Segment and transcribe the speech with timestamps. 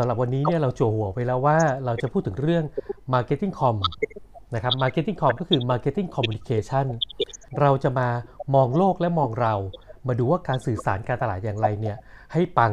[0.00, 2.64] สำหรับวันนี้เนี่ยเราโจหัวไปแล้วว่าเราจะพูดถึงเรื่อง
[3.14, 3.76] Marketing Com
[4.54, 6.86] นะครับ Marketing Com ก็คือ Marketing Communication
[7.60, 8.08] เราจะมา
[8.54, 9.54] มองโลกและมองเรา
[10.06, 11.96] มาดูว่าการสื่อสารการตลาดอย่างไรเนี่ย
[12.32, 12.72] ให้ปัง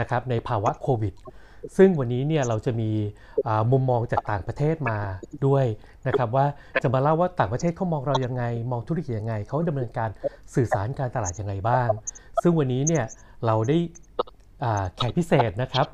[0.00, 1.14] นะครับในภาวะโควิด
[1.76, 2.90] ซึ่งวันนี้เนี่ยเราจะมี
[3.72, 4.98] มุมมองจากต่างประเทศมา
[5.46, 5.64] ด้วย
[6.06, 6.46] นะครับว่า
[6.82, 10.10] จะมาเล่าว่าต่างประเทศเขามองเรายังไง มองธุรกิจยังไงเขาดำเนินการ
[10.54, 11.88] สื่อสารการตลาดยังไงบ้าง
[12.42, 13.04] ซึ่งวันนี้เนี่ย
[13.46, 13.76] เราได้
[14.96, 15.86] แขกพิเศษนะครับ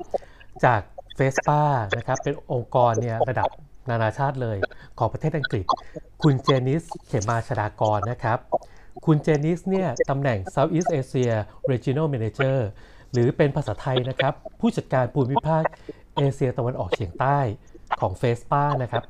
[0.65, 0.81] จาก
[1.15, 1.61] FESPA
[1.97, 3.49] นะครับเป็นองค์กรเนี่ยระดับ
[3.89, 4.57] นานาชาติเลย
[4.99, 5.65] ของประเทศอังกฤษ
[6.23, 8.37] คุณเจนิสเขมาชดากรนะครับ
[9.05, 11.33] คุณเจนิสเนี่ยตำแหน่ง Southeast Asia
[11.71, 12.57] Regional Manager
[13.11, 15.63] หรือเป็นภาษาไทยนะครับ ผู้จัดการภูมิภาค
[16.15, 17.39] เอเชียตะวันออกเฉียงใต้
[17.99, 19.03] ของ FESPA นะครับ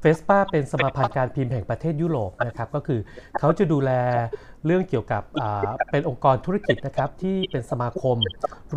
[0.00, 3.00] FESPA เป็นสมาพันธ์การพิมพ์แห่งประเทศยุโรปนะครับก็คือ
[3.38, 3.90] เขาจะดูแล
[4.66, 5.22] เรื่องเกี่ยวกับ
[5.90, 8.16] เป็นองค์กรธุรกิจนะครับที่เป็นสมาคม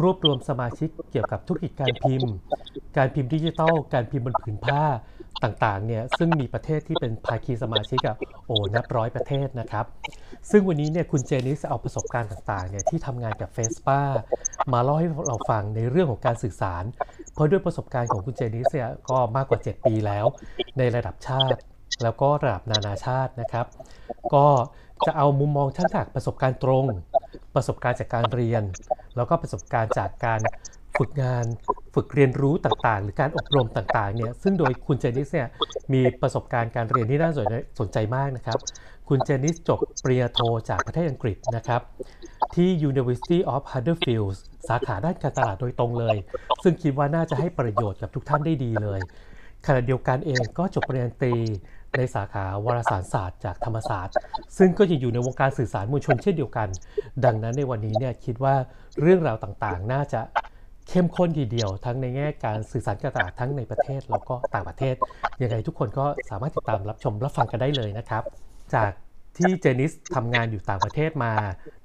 [0.01, 2.31] รวบรวมสมาชิกเกี่ยวกับธุรกิจการพิมพ์
[2.97, 4.83] การพิมพ์ดิจิทัล การพิมพ์บนผืนผ้า
[5.43, 9.85] ต่างๆเนี่ยซึ่งมีประเทศที่เป็นภาคีสมาชิกอะ โอ้นับร้อยประเทศนะครับ
[10.51, 13.99] ซึ่งวันนี้เนี่ยคุณเจนิสเอาประสบการณ์ต่างๆเนี่ยที่ทำงานกับเฟสปา
[14.73, 16.83] มาเล่าให้เราฟังในเรื่องของการสื่อสาร
[17.33, 20.25] เพราะด้วยประสบการณ์ของคุณเจนิสเนี่ยก็มากกว่า 7 ปีแล้ว
[20.77, 21.59] ในระดับชาติ
[22.03, 23.65] แล้วก็ระดับนานาชาตินะครับ
[24.33, 24.47] ก็
[25.05, 26.85] จะเอามุมมองทั้งจากประสบการณ์ตรง
[27.55, 28.63] ประสบการณ์จากการเรียน
[29.15, 30.39] แล้วก็ประสบการณ์จากการ
[30.97, 31.45] ฝึกงาน
[31.95, 35.47] ฝึกเรียนรู้ต่างๆ หรือการอบรมต่างๆเนี่ยซึ่งโดยคุณเจนิสเนี่ย
[35.93, 37.31] มีประสบการณ์การเรียนที่น่า
[37.79, 38.59] สนใจมากนะครับ
[39.09, 41.81] คุณเจนิสจบปริญญาโทจากประเทศอังกฤษนะครับ
[42.55, 44.35] ที่ University of Huddersfield
[44.69, 46.17] สาขาด้านการตลาดโดยตรงเลย
[46.63, 48.99] ซึ่งคิดว่าน่าจะให้ประโยชน์กับทุกท่านได้ดีเลย
[49.65, 51.35] ขณะเดียวกันเองก็จบปริญญาตรี
[51.97, 54.15] ในสาขาวารสารศาสตร์จากธรรมศาสตร์
[54.57, 56.67] ซึ่งก็ยังอยู่ในวงการสื่อสารมวลชนเช่นเดียวกัน
[57.25, 58.55] ดังนั้นในวันนี้เนี่ยคิดว่า
[59.01, 60.21] เรื่องราวต่างๆ น่าจะ
[60.95, 64.95] เข้มข้นทีเดียว ทั้งในแง่การสื่อสารกรตลาษทั้งในประเทศแล้วก็ต่างประเทศ
[65.41, 68.23] ยังไงทุกคนก็สามารถติดตามรับชมรับฟังกันได้เลยนะครับ
[68.73, 68.91] จาก
[69.37, 71.33] ที่เจนิสทำงานอยู่ต่างประเทศมา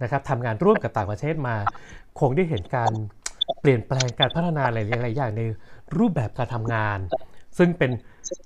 [0.03, 1.57] นะครับทำงานร่วมกับต่างประเทศมา
[2.21, 2.93] คงได้เห็นการ
[3.61, 5.43] เปลี่ยนแปลงการพัฒนาหลายๆอย่างใน
[5.99, 6.99] รูปแบบการทำงาน
[7.59, 7.91] ซึ่งเป็น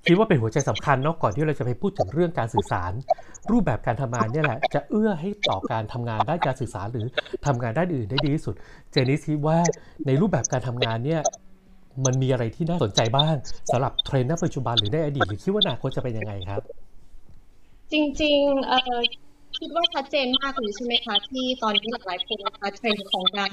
[0.05, 2.91] คิดว่าเป็นหัวใจสำคัญเนาะก่อนที่เราจะไปพูดถึงเรื่องการสื่อสาร
[3.51, 7.05] รูปแบบการทำงานเนี่ยแหละ จะเอื้อให้ต่อการทำงานด้านการสื่อสารหรือ
[7.45, 8.55] ทำงานด้านอื่นได้ดีที่สุด
[8.91, 9.57] เจนิสคิดว่า
[10.07, 11.21] ในรูปแบบการทำงานเนี่ย
[12.05, 13.35] มันมีอะไรที่น่าสนใจบ้าง
[13.71, 16.61] สำหรับเทรนด์ณปัจจุบันหรือในอดีตหรือคิดว่าอนาคตจะเป็นยังไงครับ
[17.91, 18.99] จริงๆเอ่อ
[19.59, 23.51] คิดว่าชัดเจนมากเลยใช่ไหมคะที่ตอนนี้หลายๆคนนะคะเทรนด์ของการ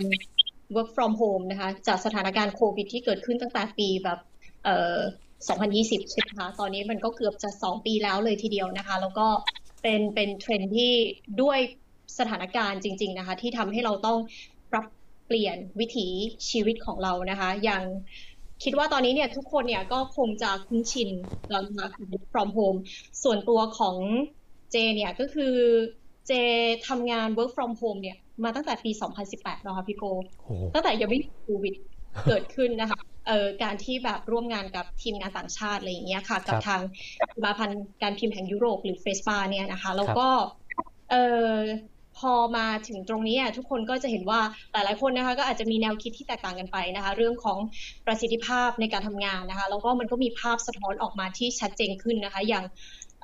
[0.74, 4.18] work from home นะคะจากสถานการณ์โควิดที่เกิดขึ้นตั้งแต่ปีแบบ
[4.64, 4.96] เอ่อ
[5.48, 9.26] 2020 ใช่ไหมคะ ตอนนี้มันก็เกือบจะ 2 ปีแล้วเลยทีเดียวนะคะ แล้วก็
[9.82, 10.92] เป็นเป็นเทรนที่
[11.42, 11.58] ด้วย
[12.18, 14.18] สถานการณ์จริง ๆนะคะ ที่ทำให้เราต้อง
[14.72, 14.86] ปรับ
[15.26, 16.06] เปลี่ยนวิถี
[16.50, 17.82] ชีวิตของเรานะคะ อย่าง
[18.64, 21.10] คิดว่าตอนนี้เนี่ยทุกคนเนี่ยก็คงจะคุ้นชิน
[21.50, 21.88] แล้วนะคะ
[22.32, 22.78] from home
[23.22, 23.96] ส่วนตัวของ
[24.70, 25.54] เจเนี่ยก็คือ
[26.26, 26.32] เจ
[26.88, 28.90] ทำงาน work from home เนี่ยมาตั้งแต่ปี
[29.28, 30.04] 2018แล้วค่ะพี่โก
[30.74, 31.74] ตั้งแต่ยังไม่โควิด
[32.28, 36.80] เกิดขึ้นนะคะเอ่อการที่แบบร่วมงานกับทีมงานต่างชาติอะไรอย่างเงี้ยค่ะ กับทาง
[37.34, 40.28] สมาพันธ์การพิมพ์แห่งยุโรปหรือเฟสปาเนี่ยนะคะ แล้วก็
[41.10, 41.22] เอ่
[41.54, 41.56] อ
[42.18, 44.40] พอมาถึงตรงนี้ทุกคนก็จะเห็นว่า
[44.72, 47.58] หลายๆคนนะคะ ก็อาจจะมีแนวคิดที่แตกต่างกันไปนะคะ เรื่องของ
[48.06, 52.64] ประสิทธิภาพในการทำงานนะคะ แล้วก็มันก็มีภาพสะท้อนออกมาที่ชัดเจนขึ้นนะคะ อย่าง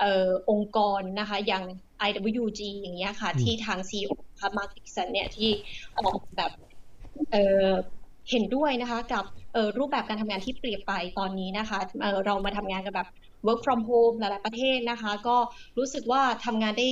[0.02, 1.64] ออองค์กรนะคะอย่าง
[2.08, 5.50] IWG อย่างเงี้ยค่ะ ที่ทาง CEO ค่ะมาร์คิสันเนี่ยที่
[5.98, 6.52] ออกแบบ
[8.28, 9.24] เออเห็นด้วยนะคะกับ
[9.78, 13.08] รูปแบบการทำงานที่เปลี่ยนไปตอนนี้นะคะเเรามาทำงานกันแบบ
[13.46, 15.36] work from home หลายๆประเทศนะคะ ก็
[15.78, 16.88] รู้สึกว่าทำงานได้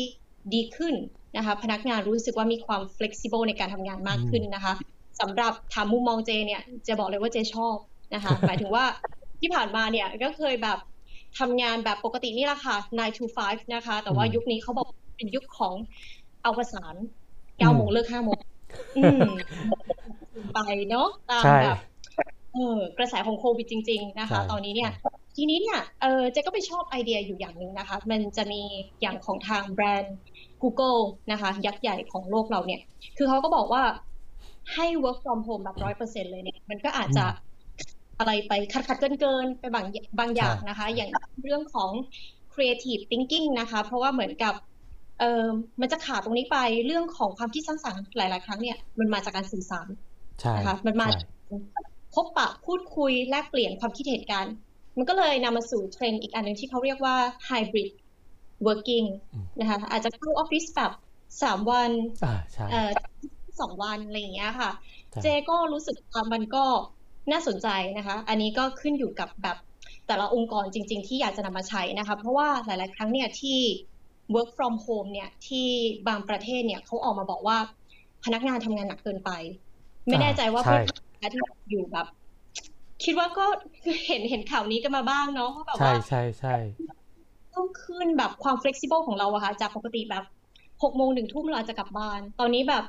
[0.55, 0.95] ดีขึ้น
[1.37, 4.73] นะคะพนักงานรู้สึกว่ามีความ flexible ในการทำงานมากขึ้นนะคะ
[5.21, 7.77] สำหรับถามมุมมองเจเนี่ยจะบอกเลยว่าเจชอบ
[8.15, 8.85] นะคะหมายถึงว่า
[9.41, 10.79] ที่ผ่านมาเนี่ยก็เคยแบบ
[11.39, 15.75] ทำงานแบบปกตินี่แหละค่ะ 9 to 5 นะคะ แต่ว่ายุคนี้เขาบอกเป็นยุคของ
[16.43, 16.95] เอาประสาน
[17.37, 18.39] 9โมงเลิก5โมง
[20.55, 20.59] ไป
[20.91, 21.79] เนาะตามแบบ
[22.53, 24.91] เออกระแสของโควิดจริง ๆ นะคะ ตอนนี้เนี่ย
[25.37, 28.63] ทีนี้เนี่ยเออเจ๊ก็ไปชอบไอเดียอยู่อย่างหนึ่งนะคะ มันจะมี
[29.01, 30.17] อย่างของทางแบรนด์
[30.63, 31.01] Google
[31.33, 32.81] นะคะ ยักษ์ใหญ่ของโลกเราเนี่ย
[33.17, 33.83] คือเขาก็บอกว่า
[34.75, 37.25] ให้ work from home แบบร้อยเปอร์เซ็นเลยเนี่ย มันก็อาจจะ
[38.19, 39.87] อะไรไปขัดขัดเกินเกินไปบาง
[40.21, 41.11] บางอย่างนะคะ อย่าง
[41.43, 41.91] เรื่องของ
[42.53, 44.55] creative thinking นะคะ เพราะว่าเหมือนกับ
[45.21, 45.45] เออ
[45.81, 49.89] มันจะขาดตรงนี้ไปเรื่องของความคิดสร้างสรรค์หลาย ๆ ครั้งเนี่ย มันมาจากการสื่อสาร
[50.57, 51.07] นะคะมันมา
[52.15, 54.47] พบปะพูดคุยแลกเปลี่ยนความคิดเห็นกัน
[54.97, 57.17] มันก็เลยนำมาสู่เทรนด์อีกอันหนึ่งที่เขาเรียกว่า
[57.49, 57.91] hybrid
[58.67, 59.07] working
[59.61, 60.93] นะคะอาจจะเข้าออฟฟิศแบบ
[61.43, 61.91] สามวัน
[63.61, 64.71] สองวันอะไรอย่างเงี้ยค่ะ
[65.23, 66.65] เจก็รู้สึกว่ามันก็
[67.33, 69.57] น่าสนใจนะคะ อันนี้ก็ขึ้นอยู่กับแบบ
[70.07, 73.59] แต่ละองค์กรจริง ๆ ที่อยากจะนำมาใช้นะคะ เพราะว่าหลาย ๆ ครั้งเนี่ยที่
[74.35, 75.67] work from home เนี่ยที่
[76.09, 77.59] บางประเทศเนี่ยเขาออกมาบอกว่า
[78.25, 79.31] พนักงานทำงานหนักเกินไป
[80.07, 80.79] ไม่แน่ใจว่าใช่
[81.21, 81.41] พวกที่
[81.71, 82.07] อยู่แบบ
[83.05, 83.45] คิดว่าก็
[84.07, 86.57] เห็นเห็นข่าวนี้กันมาบ้างเนาะว่าแบบใช่ว่า ใช่ใช่
[87.55, 90.25] ต้องขึ้นแบบความ flexible ของเราอะค่ะ จากปกติแบบ
[90.83, 92.85] หกโมงหนึ่งทุ่มเราอาจจะกลับบ้าน ตอนนี้แบบ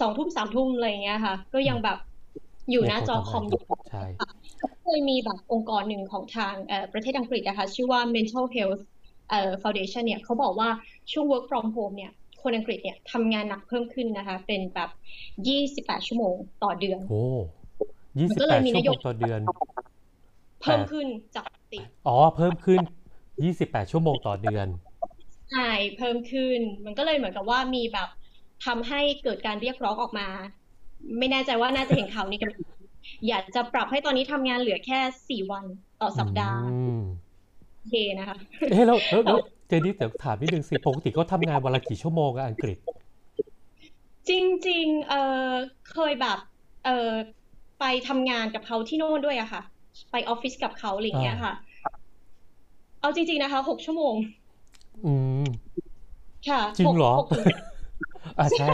[0.00, 1.98] สองทุ่มสามทุ่มอะไรอย่างเงี้ยค่ะ ก็ยังแบบ
[2.70, 4.04] อยู่หน้าจอคอมอยู่ใช่
[4.82, 8.82] เคยมีแบบองค์กรหนึ่งของทางเอ่อประเทศอังกฤษนะคะ ชื่อว่า Mental Health
[9.30, 10.68] เอ่อ Foundation เนี่ยเขาบอกว่า
[11.12, 12.12] ช่วง work from home เนี่ย
[12.44, 14.90] คนอังกฤษเนี่ยทำงานหนักเพิ่มขึ้นนะคะ เป็นแบบ
[15.96, 17.24] 28ชั่วโมงต่อเดือน โอ้
[18.18, 19.40] ยี่สิบก็แปเลยดมีชั่นวโยโมบายงต่อเดือน
[20.62, 22.80] เพิ่มขึ้นจากปกติอ๋อ เพิ่มขึ้น
[23.44, 24.66] ยี่สิบแปดชั่วโมงต่อเดือน
[25.52, 28.08] ใช่ เพิ่มขึ้น มันก็เลยเหมือนกับว่ามีแบบ
[28.66, 30.28] ทำให้เกิดการเรียกร้องออกมา
[31.18, 32.50] ไม่แน่ใจว่าน่าจะเห็นข่าวนี้กัน
[33.28, 34.98] อยากจะปรับให้ตอนนี้ทำงานเหลือแค่
[35.28, 35.64] สี่วัน
[36.00, 37.04] ต่อสัปดาห์อืม
[37.76, 38.36] โอเคนะคะ
[38.70, 39.38] เอ๊ะแล้วแล้วแล้ว
[39.68, 42.78] เจนี่เดี๋ยวถามนิดนึงสิปกติเขาทำงานวันละกี่ชั่วโมงอะอังกฤษ
[44.28, 44.30] จ
[44.68, 45.14] ริง ๆ เอ
[45.48, 45.50] อ
[45.90, 46.38] เคยแบบ
[46.84, 47.10] เออ
[47.80, 49.62] ไปทำงานกับเขาที่โน่นด้วยอะค่ะ
[50.12, 51.54] ไปออฟฟิศกับเขาอะไรอย่างเงี้ยค่ะ
[53.00, 54.14] เอาจริง ๆ นะคะหกชั่วโมง
[55.04, 55.12] อื
[55.42, 55.44] ม
[56.48, 57.46] ค่ะจริงเหรอหกถึง
[58.38, 58.68] อ่าใช่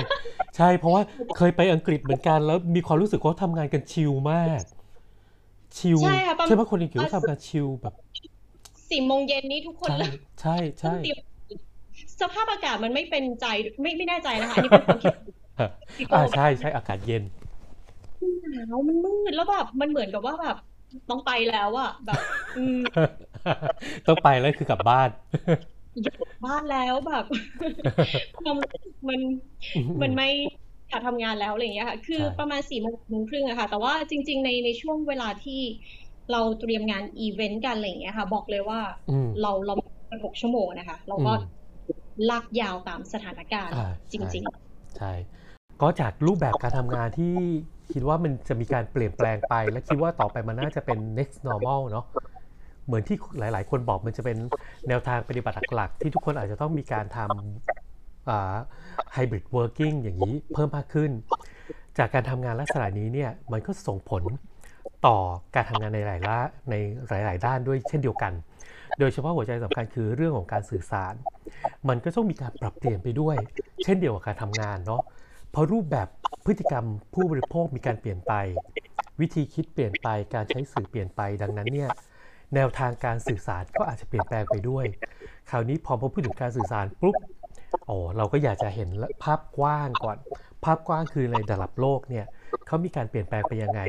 [0.56, 1.02] ใช่ เพราะว่า
[1.36, 4.62] เคยไปอังกฤษเหมือนกันแล้วมีความรู้สึกว่าทำงานกันชิลมาก
[5.78, 7.94] ชิลใช่ค่ะประมาณใช่ไหมคนอังกฤษเขาทำงานชิลแบบ
[8.90, 10.50] สี่โมงเย็นนี้ทุกคนใช่เลิกใช่
[10.80, 11.18] ใช่ต้องเตรียม
[12.20, 13.46] สภาพอากาศมันไม่เป็นใจ
[13.82, 15.12] ไม่ไม่แน่ใจนะคะอันนี้เป็นความคิด
[15.96, 17.22] พี่โก้อ่าใช่ใช่อากาศเย็น
[18.50, 20.56] หนาวมันมืดแล้วแบบมันเหมือนกับว่าแบบ
[21.08, 22.20] ต้องไปแล้วอะแบบ
[22.54, 22.76] อืม
[24.06, 25.08] ต้องไปแล้วคือกลับบ้าน
[26.02, 27.24] อยากกลับบ้านแล้วแบบ
[28.36, 29.20] ความรู้สึกมัน
[30.02, 30.28] มันไม่
[30.88, 32.88] อยากทำงานแล้วอะไรอย่างเงี้ยค่ะ คือใช่ประมาณสี่โม
[33.20, 35.60] งครึ่งอะค่ะ แต่ว่าจริง ๆ ในในช่วงเวลาที่
[36.32, 38.80] เราเตรียมงานอีเวนต์กันอะไรอย่างเงี้ยค่ะ บอกเลยว่า
[39.10, 39.74] อืมเราเรา
[40.24, 41.58] หกชั่วโมงนะคะ เราก็อืม
[42.30, 44.44] ลากยาวตามสถานการณ์อ่าจริง
[44.98, 45.12] ใช่
[45.82, 47.34] ก็จากรูปแบบการทำงานที่
[47.92, 52.04] คิดว่ามันจะมีการเปลี่ยนแปลงไป และคิดว่าต่อไปมันน่าจะเป็น next normal เนาะ
[52.86, 54.38] เหมือนที่หลาย ๆ คนบอกมันจะเป็น
[54.88, 58.56] แนวทางปฏิบัติหลักๆที่ทุกคนอาจจะต้องมีการทำอ่า
[59.14, 61.10] hybrid working อย่างนี้เพิ่มมากขึ้น
[61.98, 64.22] จากการทำงานลักษณะนี้เนี่ยมันก็ส่งผล
[65.06, 65.16] ต่อ
[65.54, 66.38] การทำงานในหลายละ
[66.70, 66.74] ใน
[67.08, 68.32] หลาย ๆ ด้านด้วยเช่นเดียวกัน
[68.98, 71.14] โดยเฉพาะหัวใจสำคัญคือเรื่องของการสื่อสาร
[71.88, 73.36] มันก็ต้องมีการปรับเปลี่ยนไปด้วย
[73.82, 75.02] เช่นเดียวกับการทำงานเนาะ
[75.50, 76.08] เพราะรูปแบบ
[76.44, 76.84] พฤติกรรม
[77.14, 78.32] ผู้บริโภคมีการเปลี่ยนไป
[79.20, 81.90] วิธีคิดเปลี่ยนไปการใช้สื่อเปลี่ยนไปดังนั้นเนี่ย
[82.54, 84.84] แนวทางการสื่อสารก็อาจจะเปลี่ยนแปลงไปด้วย
[85.50, 87.16] คราวนี้พอพอพูดถึงการสื่อสารปุ๊บ
[87.86, 88.88] โอ้เราก็อยากจะเห็น
[89.24, 90.16] ภาพกว้างก่อน
[90.64, 92.26] ภาพกว้างคือในระดับโลกเนี่ย
[92.66, 93.80] เขามีการเปลี่ยนแปลงไปยังไง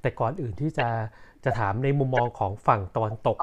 [0.00, 0.88] แต่ก่อนอื่นที่จะ
[1.44, 3.38] จะถามในมุมมองของฝั่งตะวันตก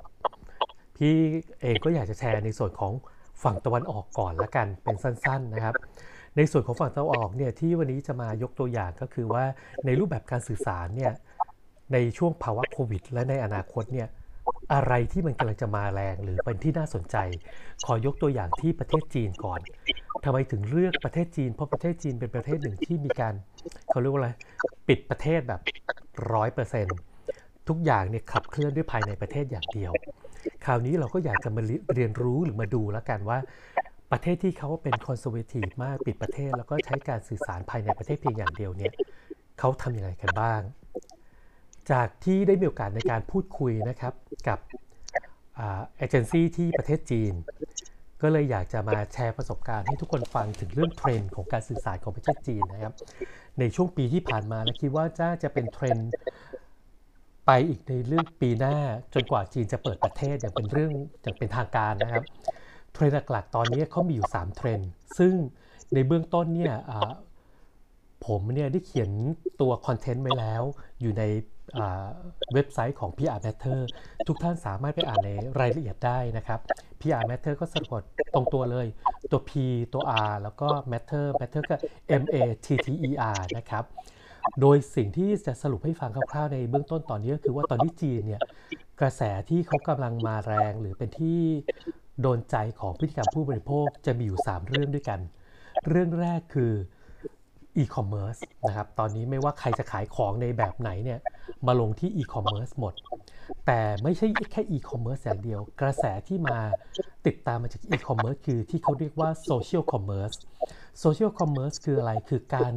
[0.98, 1.14] พี่
[1.62, 2.94] เองก็อยากจะแชร์ในส่วนของ
[3.44, 5.76] ฝั่งตะวันออกก่อนละกันเป็นสั้น ๆนะครับ
[6.38, 9.44] ในส่วนของฝั่งตะวันออกเนี่ยที่วันนี้จะมายกตัวอย่างก็คือว่า
[9.86, 11.14] ในรูปแบบการสื่อสารเนี่ย
[11.94, 14.08] ในช่วงภาวะโควิด และในอนาคตเนี่ย
[14.74, 17.18] อะไรที่มันกำลังจะมาแรงหรือเป็นที่น่าสนใจ
[17.86, 19.60] ขอยกตัวอย่างที่ประเทศจีนก่อน
[20.24, 23.34] ทำไมถึงเลือกประเทศจีน เพราะประเทศจีนเป็นประเทศหนึ่งที่มีการ
[23.90, 24.30] เขาเรียกว่าอะไร
[24.88, 25.62] ปิดประเทศแบบ
[26.34, 26.88] ร้อยเปอร์เซ็น
[27.68, 29.92] ทุกอย่างเนี่ยขับเคลื่อนด้วยภายในประเทศอย่างเดียว
[30.66, 31.62] คราวนี้เราก็อยากจะมา
[31.96, 33.40] เรียนรู้หรือมาดูแล้วกันว่า
[34.12, 38.94] ประเทศที่เขาเป็นคอนเซอร์เวทีฟมากปิดประเทศ แล้วก็ใช้การสื่อสารภายในประเทศเพียงอย่างเดียวเนี่ย
[39.60, 40.62] เขาทำยังไงกันบ้าง
[41.92, 44.14] จากที่ได้มีโอกาสในการพูดคุยนะครับ
[44.48, 44.60] กับ
[45.56, 47.34] เอเจนซี่ที่ประเทศจีน
[48.22, 52.94] ก็เลยอยากจะมาแชร์ประสบการณ์ให้ทุกคนฟังถึงเรื่องเทรนด์ของการสื่อสารของประเทศจีนนะครับ
[53.60, 56.12] ในช่วงปีที่ผ่านมาและคิดว่าจะจะเป็นเทรนด์
[57.46, 58.76] ไปอีกในเรื่องปีหน้า
[59.14, 62.24] จนกว่าจีนจะเปิดประเทศอย่างเป็นเรื่องอย่างเป็นทางการนะครับ
[62.94, 65.34] เทรนด์หลักๆตอนนี้เขามีอยู่ 3 เทรนด์ซึ่ง
[65.94, 66.76] ในเบื้องต้นเนี่ย
[68.26, 69.10] ผมเนี่ยได้เขียน
[69.62, 70.64] ตัวคอนเทนต์ไว้แล้ว
[71.02, 71.24] อยู่ใน
[72.54, 73.80] เว็บไซต์ของ PR Matter
[74.28, 76.60] ทุกท่านสามารถไปอ่านในรายละเอียดได้นะครับ
[77.02, 78.02] PR Matter ก็สะกด
[78.34, 78.88] ตรงตัวเลย
[79.32, 79.52] ตัว P
[79.94, 81.76] ตัว R แล้วก็ Matter Matter ก็
[82.22, 82.36] M A
[82.66, 83.84] T T E R นะครับ
[84.62, 88.42] โดยสิ่งที่จะสรุปให้ฟังคร่าวๆในเบื้องต้นตอนนี้ก็คือว่าตอนนี้จีนเนี่ย
[89.02, 91.42] กระแสที่เขากำลังมาแรงหรือเป็นที่
[92.22, 95.20] โดนใจของพฤติกรรมผู้บริโภคจะมีอยู่ 3 เรื่องด้วยกัน
[95.90, 96.74] เรื่องแรกคือ
[97.78, 98.36] อีคอมเมิร์ซ
[98.68, 101.20] นะครับ ตอนนี้ไม่ว่าใครจะขายของในแบบไหนเนี่ย
[101.68, 102.94] มาลงที่อีคอมเมิร์ซหมด
[103.66, 106.58] แต่ไม่ใช่แค่อีคอมเมิร์ซอย่างเดียว กระแสที่มา
[107.26, 110.32] ติดตามมาจากอีคอมเมิร์ซคือที่เขาเรียกว่า social commerce
[111.00, 112.74] social commerce คืออะไรคือการ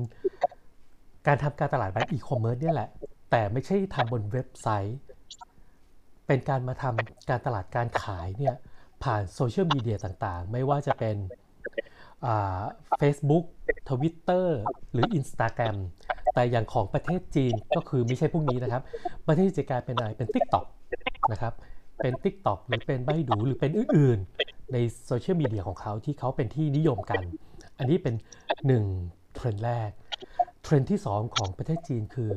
[1.26, 2.88] การทำการตลาดแบบอีคอมเมิร์ซเนี่ยแหละ
[3.32, 4.98] แต่ไม่ใช่ทำบนเว็บไซต์
[6.26, 8.56] เป็นการมาทำการตลาดการขายเนี่ย
[9.02, 11.16] ผ่านโซเชียลมีเดียต่างๆ ไม่ว่าจะเป็น
[12.98, 13.44] เฟซบุ๊ก
[13.90, 14.60] ทวิตเตอร์
[14.92, 15.76] หรือ Instagram
[16.34, 18.82] แต่อย่างของประเทศจีนก็คือไม่ใช่พวกนี้นะครับ
[19.28, 20.66] ประเทศจะกลายเป็นอะไรเป็น TikTok
[21.32, 21.52] นะครับ
[22.02, 24.76] เป็น TikTok หรือเป็น Baidu หรือเป็นอื่นๆ ใน
[25.06, 27.22] โซเชียลมีเดียของเขาที่เขาเป็นที่นิยมกัน
[27.78, 28.14] อันนี้เป็น
[28.66, 28.84] หนึ่ง
[29.34, 29.90] เทรนด์แรก
[30.62, 32.30] เทรนด์ที่ 2 ของประเทศจีนคือ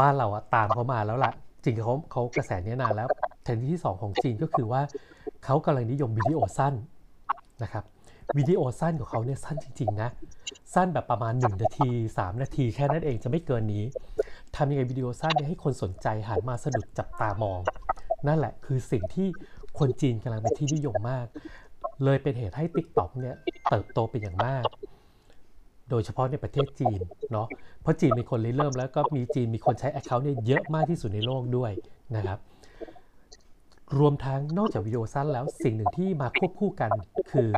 [0.00, 1.32] บ้านเราอะตามเขามาแล้วล่ะ
[1.64, 3.08] จริงเขาเขากระแสนี้นานแล้ว
[3.42, 4.82] เทรนด์ที่ 2 ของจีนก็คือว่า
[5.44, 6.74] เขากำลังนิยมวิดีโอสั้น
[7.62, 7.84] นะครับ
[8.38, 10.10] วิดีโอสั้นของเขาเนี่ยสั้นจริงๆนะ
[10.74, 13.84] สั้นแบบประมาณ 1 นาที 3 นาทีแค่นั้นเองจะไม่เกินนี้
[14.56, 17.60] ทำยังไงวิดีโอสั้นให้คนสนใจหันมาสะดุดจับตามอง
[18.26, 19.28] นั่นแหละคือสิ่งที่
[19.78, 21.26] คนจีนกำลังเป็นที่นิยมมาก
[22.04, 23.36] เลยเป็นเหตุให้ TikTok เนี่ย
[23.68, 24.64] เติบโตเป็นอย่างมาก
[25.90, 27.00] โดยเฉพาะในประเทศจีน
[27.32, 27.46] เนาะ
[27.82, 31.72] เพราะจีนมีคนเริ่มแล้วก็มีจีนมีคนใช้ Account เนี่ยเยอะมากที่สุดในโลกด้วย
[32.16, 32.38] นะครับ
[33.98, 36.90] รวมทั้งนอกจากวิดีโอสั้นแล้วสิ่งหนึ่งที่มาควบคู่กัน
[37.32, 37.50] คือ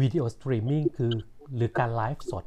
[0.00, 1.12] วิดีโอสตรีมมิ่งคือ
[1.56, 2.44] หรือการไลฟ์สด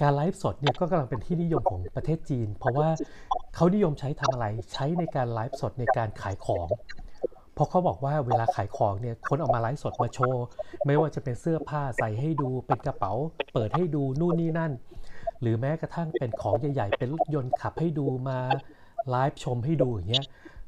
[0.00, 2.88] การไลฟ์สดเนี่ยก็กำลังเป็นที่นิยมของประเทศจีน เพราะว่า
[3.54, 6.68] เขานิยมใช้ทำอะไรใช้ในการไลฟ์สดในการขายของ
[7.54, 10.44] เพราะเขาบอกว่าเวลาขายของเนี่ยคนเอามาไลฟ์สดมาโชว์
[10.86, 13.12] ไม่ว่าจะเป็นเสื้อผ้าใส่ให้ดู เป็นกระเป๋า
[13.52, 14.72] เปิดให้ดูนู่นนี่นั่น
[15.40, 18.38] หรือแม้กระทั่งเป็นของใหญ่ ๆ เป็นรถยนต์ขับให้ดูมา
[19.10, 20.26] ไลฟ์ชมให้ดูอย่างเงี้ย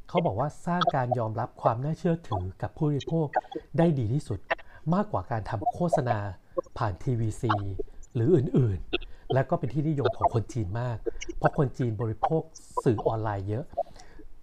[0.08, 3.26] เขาบอกว่าสร้างการยอมรับความน่าเชื่อถือกับผู้บริโภค
[3.78, 4.38] ได้ดีที่สุด
[4.94, 6.18] มากกว่าการทำโฆษณา
[6.78, 7.54] ผ่านทีวีซี
[8.14, 10.96] หรืออื่นๆ และก็เป็นที่นิยมของคนจีนมาก
[11.38, 12.42] เพราะคนจีนบริโภค
[12.84, 13.64] สื่อออนไลน์เยอะ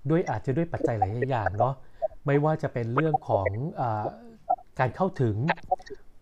[0.09, 1.73] ด้วยอาจจะด้วยปัจจัยหลายอย่างเนาะ
[2.25, 3.47] ไม่ว่าจะเป็นเรื่องของ
[3.79, 3.81] อ
[4.79, 5.35] การเข้าถึง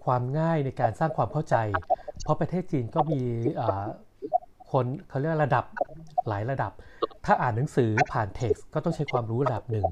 [0.06, 1.56] ความง่ายในการสร้างความเข้าใจ
[2.24, 3.22] เพราะประเทศจีนก็มี
[4.72, 5.66] คนเขาเรียกระดับ
[6.28, 6.72] หลายระดับ
[7.26, 9.86] ถ้าอ่านหนังสือผ่านเท็กซ์ก็ต้องใช้ความรู้ระดับหนึ่ง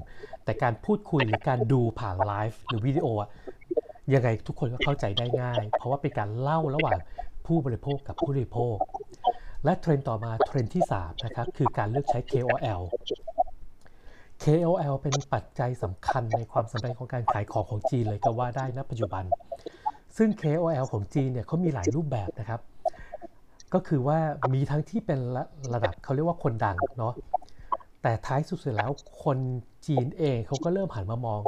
[0.44, 3.06] แต่การพูดคุยหรือการดูผ่านไลฟ์หรือวิดีโอ
[4.14, 6.98] ยังไงทุกคนก็เข้าใจได้ง่าย เพราะว่าเป็นการเล่าระหว่าง
[7.46, 8.76] ผู้บริโภคกับผู้บริโภค
[9.64, 12.82] และเทรนด์ต่อมาเทรนด์ที่ 3 นะครับ คือการเลือกใช้ KOL
[14.44, 19.24] KOL เป็นปัจจัยสำคัญในความสำเร็จของการขายของของจีนเลยก็ว่าได้นะปัจจุบัน
[20.16, 22.60] ซึ่ง KOL ของจีนเนี่ยเขามีหลายรูปแบบนะครับ
[23.74, 24.18] ก็คือว่า
[24.54, 25.44] มีทั้งที่เป็นระ
[25.74, 27.14] ระดับเขาเรียกว่าคนดังเนาะ
[28.02, 28.90] แต่ท้ายสุดแล้ว
[29.24, 29.38] คน
[29.86, 31.40] จีนเองเขาก็เริ่มหันมามอง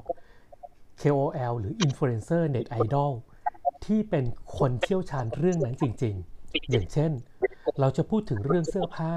[1.03, 3.13] KOL หรือ Influencer Net Idol
[3.85, 4.25] ที่เป็น
[4.59, 7.11] คนเชี่ยวชาญเรื่องนั้นจริง ๆ อย่างเช่น
[7.81, 9.15] เราจะพูดถึงเรื่องเสื้อผ้า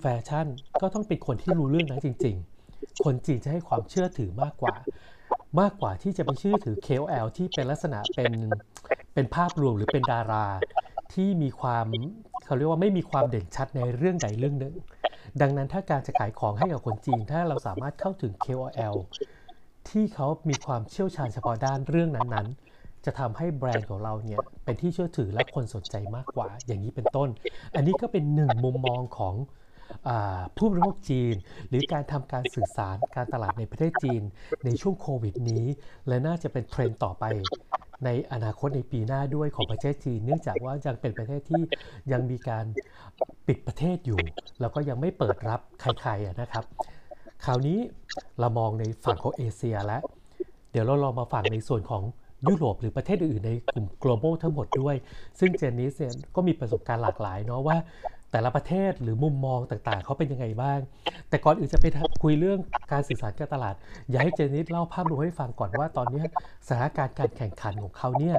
[0.00, 0.46] แฟชั่น
[0.80, 2.36] ก็ต้องเป็นคนที่รู้เรื่องนั้นจริง
[2.70, 4.74] ๆ คนจีนจะให้ความเชื่อถือมากกว่า
[5.60, 8.32] มากกว่าที่จะไปเชื่อถือ KOL ที่เป็นลักษณะเป็น
[9.14, 10.46] เป็นภาพรวมหรือเป็นดารา
[11.14, 11.86] ที่มีความ
[12.46, 14.74] เขาเรียกว่าไม่มีความเด่นชัดในเรื่องใดเรื่องหนึ่ง
[15.40, 18.96] ดังนั้นถ้าการจะขายของให้กับคนจีนถ้าเราสามารถเข้าถึง KOL
[19.90, 27.28] ที่เขามีความเชี่ยวชาญเฉพาะด้านเรื่องนั้นๆ จะทำให้แบรนด์ของเราเนี่ยเป็นที่เชื่อถือและคนสนใจมากกว่า อย่างนี้เป็นต้น
[27.76, 29.34] อันนี้ก็เป็นหนึ่งมุมมองของ
[30.08, 30.10] อ
[30.56, 31.34] ผู้บริโภคจีน
[31.68, 34.22] หรือการทำการสื่อสารการตลาดในประเทศจีน
[34.64, 35.64] ในช่วงโควิดนี้
[36.08, 37.24] และน่าจะเป็นเทรนด์ต่อไป
[38.04, 41.62] ในอนาคตในปีหน้าด้วยของประเทศจีน เนื่องจากว่ายังเป็นประเทศที่
[42.12, 42.64] ยังมีการ
[43.46, 44.20] ปิดประเทศอยู่
[44.60, 46.64] แล้วก็ยังไม่เปิดรับใครๆนะครับ
[47.44, 47.78] คราวนี้
[48.40, 50.02] เรามองในฝั่งของเอเชียแล้ว
[50.70, 52.02] เดี๋ยวเราลองมาฝั่งในส่วนของ
[52.48, 54.96] ยุโรปหรือประเทศอื่นในกลุ่ม global ทั้งหมดด้วย
[55.38, 57.76] ซึ่งเจนนิสเนี่ยก็มีประสบการณ์หลากหลายเนาะว่า
[58.32, 60.78] แต่ละประเทศหรือมุมมองต่างๆ เขาเป็นยังไงบ้าง
[61.28, 61.86] แต่ก่อนอื่นจะไป
[62.22, 62.58] คุยเรื่อง
[62.92, 63.74] การสื่อสารการตลาด
[64.10, 66.22] อยากให้เจนนิสเล่าภาพรวมให้ฟังก่อนว่าตอนนี้
[66.66, 68.36] สถานการณ์การแข่งขันของเขาเนี่ย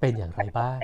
[0.00, 0.78] เป็นอย่างไรบ้าง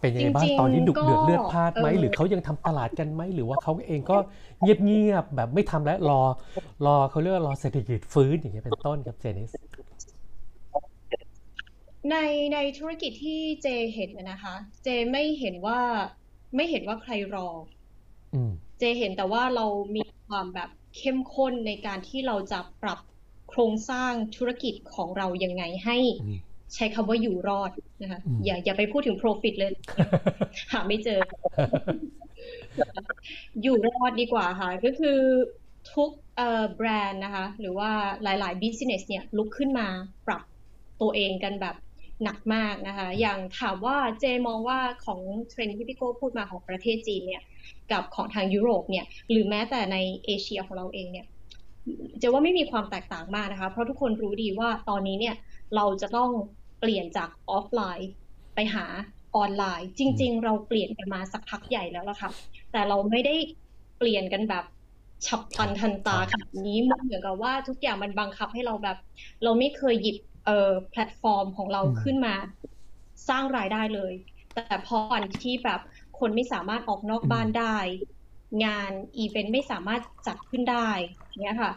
[0.00, 4.16] เป็นยังไงบ้างตอนนี้ดุเดือดเลือดพลาดไหมหรือเขายังทำตลาดกันไหมหรือว่าเขาเองก็
[4.62, 6.20] เงียบๆแบบไม่ทำและรอ
[6.86, 9.50] รอเขาเรียกรอเศรษฐกิจฟื้นอย่างเงี้ยเป็นต้นครับเจนิส
[12.10, 12.16] ใน
[12.52, 15.80] ในธุรกิจที่เจเห็นนะคะ เจไม่เห็นว่า
[16.54, 17.48] ไม่เห็นว่าใครรอ
[18.78, 22.98] เจเห็นแต่ว่าเรามีความแบบเข้มข้นในการที่เราจะปรับ
[23.48, 25.96] โครงสร้างธุรกิจของเรายังไงให้
[26.74, 27.70] ใช้คำว่าอยู่รอด
[28.02, 29.72] นะคะอย่าอย่าไปพูดถึง profit เลย
[30.72, 31.20] หาไม่เจอ
[33.62, 35.18] อยู่รอดดีกว่าค่ะ ก็คือ
[35.94, 36.10] ทุก
[36.76, 37.90] แบรนด์นะคะ หรือว่า
[38.22, 39.86] หลาย ๆ business เนี่ยลุกขึ้นมา
[40.26, 40.42] ปรับ
[41.00, 41.76] ตัวเองกันแบบ
[42.24, 47.42] หนักมากนะคะ อย่างถามว่าเจมองว่าของเทรนด์ที่พี่โก้พูดมาของประเทศจีนเนี่ย
[47.92, 51.26] กับของทางยุโรปเนี่ย หรือแม้แต่ในเอเชียของเราเองเนี่ย
[52.18, 55.34] เจว่าไม่มีความแตกต่างมากนะคะ เพราะทุกคนรู้ดีว่าตอนนี้เนี่ย
[55.76, 56.30] เราจะต้อง
[56.78, 58.10] เปลี่ยนจากออฟไลน์
[58.54, 58.86] ไปหา
[59.36, 62.30] ออนไลน์ จริง ๆ เราเปลี่ยนกันมาสักพักใหญ่แล้วล่ะค่ะ
[62.72, 63.34] แต่เราไม่ได้
[63.98, 64.64] เปลี่ยนกันแบบ
[65.26, 68.96] ฉับพลันทันตาขนาดนี้มันเหมือนกับว่าทุกอย่างมันบังคับให้เราแบบ
[69.42, 72.34] เราไม่เคยหยิบเอ่อแพลตฟอร์มของเราขึ้นมา
[73.28, 74.12] สร้างรายได้เลย
[74.54, 75.80] แต่พอวันที่แบบ
[76.18, 77.76] คนไม่สามารถออกนอกบ้านได้
[78.64, 80.88] งานอีเวนต์ไม่สามารถจัดขึ้นได้
[81.42, 81.72] เนี้ยค่ะ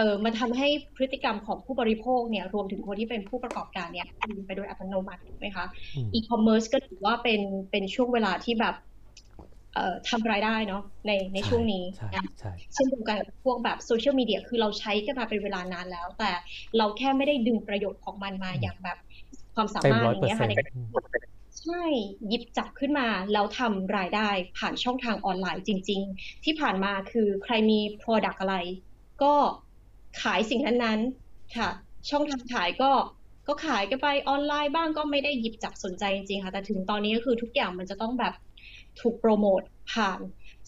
[0.00, 7.40] ออมันทำให้พฤติกรรมของผู้บริโภคเนี่ยรวมถึงคนที่เป็นผู้ประกอบการเนี่ยเปลี่ยนไปโดยอัตโนมัติถูกไหมคะอืมอีคอมเมิร์ซก็ถือว่าเป็น
[7.70, 8.74] เป็นช่วงเวลาที่แบบ
[9.74, 16.30] เอ่อทำรายได้เนาะในในช่วงนี้ใช่นะใช่เช่นเดียวกันกับพวกแบบโซเชียลมีเดียคือเราใช้กันมาเป็นเวลานานแล้ว แต่
[16.78, 18.98] เราแค่ไม่ได้ดึงประโยชน์ของมันมาอย่างแบบ
[19.54, 20.58] ความสาเต็มมารถร้อยอย่างเปอร์เงี้ยเซ็ค่ะนในต์
[21.60, 21.82] ใช่
[22.28, 24.28] หยิบจับขึ้นมาแล้วทำรายได้
[24.58, 28.56] ผ่านช่องทางออนไลน์จริง ๆ ที่ผ่านมาคือใครมี Product อะไร
[29.22, 29.34] ก็
[30.22, 31.68] ขายสิ่งนั้นๆค่ะ
[32.10, 32.90] ช่องทางขายก็
[33.48, 38.34] ก็ขายกันไปออนไลน์บ้างก็ไม่ได้หยิบจับสนใจจริงๆค่ะ แต่ถึงตอนนี้ก็คือทุกอย่างมันจะต้องแบบ
[39.00, 39.60] ถูกโปรโมท
[39.92, 40.20] ผ่าน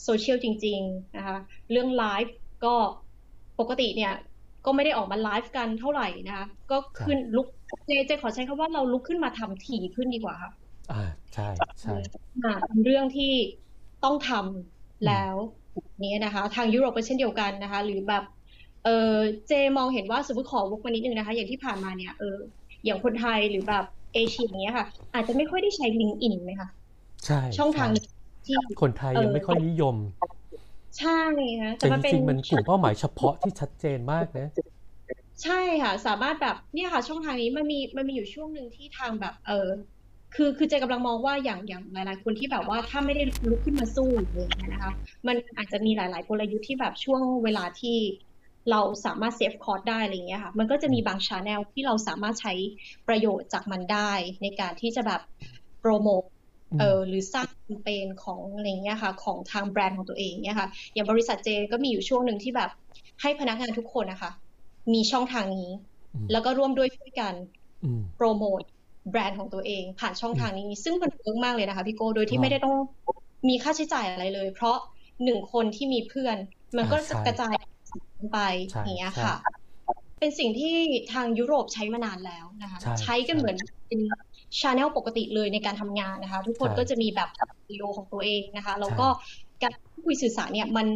[0.02, 1.36] โซเชียลจริงๆนะคะ
[1.70, 2.34] เรื่องไลฟ์
[2.64, 2.74] ก็
[3.60, 4.12] ปกติเนี่ย
[4.64, 7.46] ก็ไม่ได้ออกมาไลฟ์กันเท่าไหร่นะคะก็ขึ้นลุก
[7.86, 10.52] เจเจขอใช้คำว่าเราลุกขึ้นมาทำถี่ขึ้นดีกว่าค่ะ
[10.92, 11.02] อ่า
[11.34, 11.48] ใช่
[11.80, 11.96] ใช่
[12.44, 13.32] อ่าเป็นเรื่องที่
[14.04, 15.34] ต้องทำแล้ว
[16.04, 18.24] นี้นะคะ ทางยุโรปก็เช่นเดียวกันนะคะ หรือแบบ
[18.84, 19.14] เออ
[19.48, 22.36] เจมองเห็นว่าสมมติขอวกมานิดนึงนะคะ อย่างที่ผ่านมาเนี่ยเออ
[22.84, 23.84] อย่างคนไทยหรือแบบ
[24.14, 26.68] เอเชียอย่างเงี้ยค่ะ อาจจะไม่ค่อยได้ใช้ลิงก์อินไหมคะ
[27.26, 27.90] ใช่ช่องทาง
[28.46, 29.96] ใช่หนึ่งที่คนไทยยังไม่ค่อยนิยม
[30.98, 31.20] ใช่
[31.60, 34.48] ค่ะแต่แต่มันจเป็นริงๆมันกลุ่มเป้าหมายเฉพาะที่ชัดเจนมากนะ
[35.42, 39.68] ใช่ค่ะ สามารถแบบเนี่ยค่ะ ช่องทางนี้มันมีมันมีอยู่ช่วงหนึ่งที่ทางแบบ เออ
[40.34, 44.92] คือคือเจกำลังมองว่าอย่างอย่างหลาย ๆ คนที่แบบว่าถ้าไม่ได้ลุกขึ้นมาสู้หรืออะไรเงี้ยนะคะ
[45.26, 47.96] มันอาจจะมีหลาย ๆ กลยุทธ์ที่แบบช่วงเวลาที่
[48.70, 52.52] เราสามารถ save cost ได้อะไรเงี้ยค่ะ มันก็จะมีบาง channel ที่เราสามารถใช้
[53.08, 55.20] ประโยชน์จากมันได้ ในการที่จะแบบ
[55.80, 56.22] โปรโมท
[56.72, 62.70] อืมเออหรือสร้างแคมเปญของอะไรเงี้ยค่ะ ของทางแบรนด์ของตัวเองเนี่ยค่ะ อย่างบริษัทเจก็มีอยู่ช่วงหนึ่งที่แบบ
[63.22, 64.30] ให้พนักงานทุกคนนะคะ
[64.92, 65.70] มีช่องทางนี้
[66.14, 67.34] อืมแล้วก็ร่วมด้วยช่วยกัน
[67.82, 68.62] อืมโปรโมท
[69.10, 72.74] แบรนด์ของตัวเอง ผ่านช่องทางนี้ ซึ่งมันเวิร์กมากเลยนะคะพี่โก้โดยที่ว้าวไม่ได้ต้อง
[73.48, 74.76] มีค่าใช้จ่ายอะไรเลย เพราะ
[75.24, 76.36] หนึ่งคนที่มีเพื่อน
[76.76, 77.54] มันก็อ่าจะใช่กระจาย
[78.32, 78.38] ไป
[78.70, 79.36] ใช่อย่างเงี้ยใช่ค่ะ
[80.20, 80.74] เป็นสิ่งที่
[81.12, 83.56] ทางยุโรปใช้มานานแล้วนะคะ ใช่ใช้กันใช่เหมือน
[83.88, 84.00] เป็น
[84.60, 87.28] ชาแนลปกติเลยในการทำงานนะคะ ทุกคนใช่ก็จะมีแบบ
[87.68, 89.06] วิดีโอของตัวเองนะคะ แล้วก็
[89.62, 90.86] การพูดคุยสื่อสารเนี่ยมัน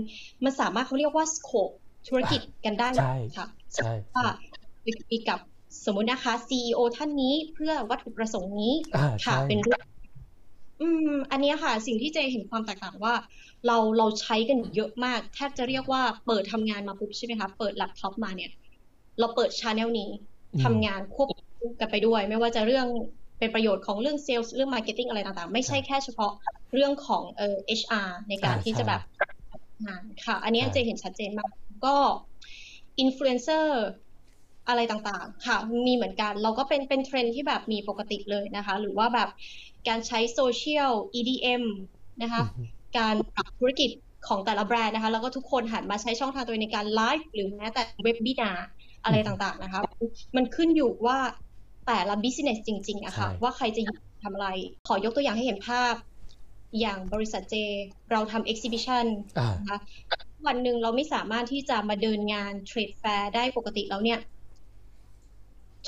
[0.44, 1.70] มันสามารถเขาเรียกว่าสโคป
[2.08, 4.24] ธุรกิจกันได้ใช่ค่ะใช่ว่า
[4.82, 5.38] ไปคุยกับ
[5.84, 9.80] สมมุตินะคะ CEO ท่านนี้เพื่อวัตถุประสงค์นี้อ่าค่ะใช่เป็นเรื่อง
[10.80, 13.14] อืม อันเนี้ยค่ะ สิ่งที่เจเห็นความแตกต่างว่า
[13.66, 18.50] เราเราใช้กันเยอะมากแทบจะเรียกว่าเปิดทำงานมาปุ๊บใช่ไหมคะเปิดแล็ปท็อปมาเนี่ย
[19.18, 20.10] เราเปิด channel นี้
[20.54, 22.86] อืมทำงานควบคู่กันไปด้วย ไม่ว่าจะเรื่อง
[23.38, 26.32] เป็นประโยชน์ของเรื่องเซลล์เรื่อง marketing อะไรต่างๆ ไม่ใช่แค่เฉพาะ
[26.72, 29.00] เรื่องของเอ่อ HR ในการอ่าที่ใช่จะแบบ
[29.86, 31.50] งานค่ะ อันเนี้ยใช่เจเห็นชัดเจนมาก
[31.84, 31.96] ก็
[32.98, 33.76] อินฟลูเอนเซอร์
[34.68, 39.28] อะไรต่างๆ ค่ะ มีเหมือนกัน เราก็เป็นเป็นเทรนด์ที่แบบมีปกติเลยนะคะ หรือว่าแบบ
[39.88, 41.62] การใช้ social EDM
[42.22, 42.68] นะคะอืม
[42.98, 43.90] การปรับธุรกิจ
[44.28, 48.50] ของแต่ละแบรนด์นะคะ แล้วก็ทุกคนหันมาใช้ช่องทางตัวเองในการไลฟ์หรือแม้แต่ webinar
[49.04, 49.80] อะไรต่างๆนะคะ
[50.36, 51.18] มันขึ้นอยู่ว่า
[51.86, 54.48] แต่ละ business จริงๆอะค่ะใช่ว่าใครจะหยิบทำอะไร
[54.86, 55.94] ขอยกตัวอย่างให้เห็นภาพ
[56.80, 57.54] อย่างบริษัทเจ
[58.12, 59.06] เราทำ exhibition
[59.38, 59.78] อ่านะคะ
[60.46, 64.18] วันหนึ่งเราไม่สามารถที่จะมาเดินงาน trade fair ได้ปกติแล้วเนี่ย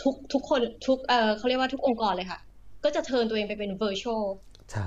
[0.01, 2.39] ทุกทุกคนทุกเออเขาเรียกว่าทุกองค์กรเลยค่ะ
[2.85, 4.25] ก็จะเทิร์นตัวเองไปเป็น virtual
[4.73, 4.87] ใช่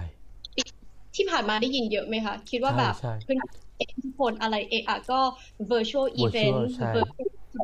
[1.15, 3.37] ที่ผ่านมาได้ยินเยอะไหมคะ คิดว่าใช่แบบใช่เพื่อน
[4.05, 5.19] ทุกคนอะไรเอะอะก็
[5.71, 7.63] virtual event virtual ใช่ virtual ใช่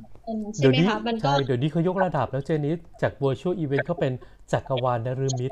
[0.60, 4.14] เดี๋ยวไหมนี้คะมันก็ใช่เดี๋ยวนี้เขายกระดับแล้วเจนี้จาก virtual event เขาเป็น
[4.54, 5.52] จักรวาลนฤมิต